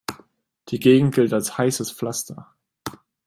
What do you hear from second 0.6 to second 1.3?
Die Gegend